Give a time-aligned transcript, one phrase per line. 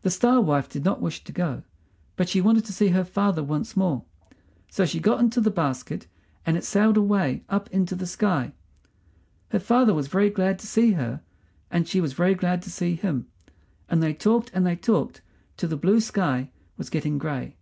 [0.00, 1.62] The Star wife did not wish to go,
[2.16, 4.02] but she wanted to see her father once more,
[4.70, 6.06] so she got into the basket
[6.46, 8.54] and it sailed away up into the sky.
[9.50, 11.20] Her father was very glad to see her,
[11.70, 13.26] and she was very glad to see him,
[13.90, 15.20] and they talked and they talked
[15.58, 16.48] till the blue sky
[16.78, 17.56] was getting gray.